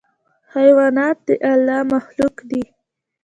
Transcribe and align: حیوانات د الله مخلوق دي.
حیوانات 0.53 1.17
د 1.27 1.29
الله 1.51 1.79
مخلوق 1.93 2.35
دي. 2.49 2.63